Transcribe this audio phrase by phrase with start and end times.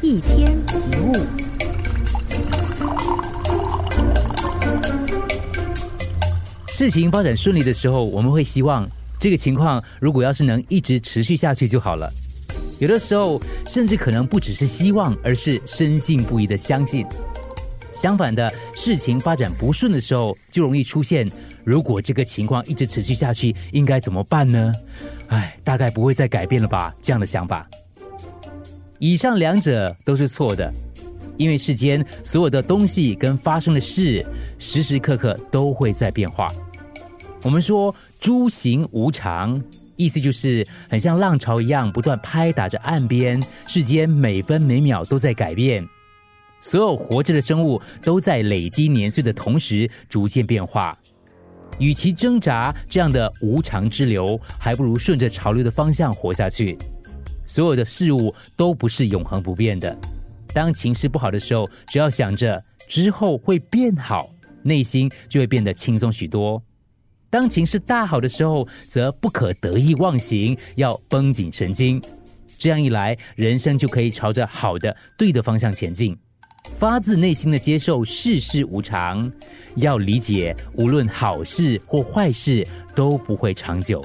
[0.00, 1.12] 一天一物。
[6.68, 8.88] 事情发展顺利的时候，我们会希望
[9.18, 12.08] 这个情况如果要是能一直持续下去就好了。
[12.78, 17.04] 有的时候，甚至可能不只是希望，而是深信不疑的相信。
[17.92, 21.28] 相反的，事情发展不顺的时候，就容易出现
[21.64, 24.72] 如果这个情况一直持续下去，应该怎么办呢？
[25.26, 26.94] 唉，大概不会再改变了吧？
[27.02, 27.68] 这样的想法。
[28.98, 30.72] 以上两者都是错的，
[31.36, 34.24] 因为世间所有的东西跟发生的事，
[34.58, 36.48] 时时刻刻都会在变化。
[37.42, 39.62] 我们说诸行无常，
[39.94, 45.86] 意思就是很像浪潮一样不断拍打着岸边，世间每分每秒都在改变，
[46.60, 50.98] 所有活着的生物都在累积年岁的同时逐渐变化。
[51.78, 56.76] 与其挣扎这样的无常之流，还不如顺着潮流的方向活下去。
[57.48, 59.96] 所有的事物都不是永恒不变的。
[60.54, 64.30] 当情势不好的时候，只要想着之后会变好，
[64.62, 66.62] 内心就会变得轻松许多。
[67.30, 72.00] 当情势大好的时候，则不可得意忘形，要绷紧神经。
[72.56, 76.16] 这样一来，人生就可以朝着好的、对的方向前进。
[76.74, 79.30] 发自内心的接受世事无常，
[79.76, 84.04] 要理解无论好事或坏事都不会长久。